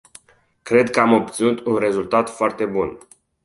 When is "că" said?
0.89-0.99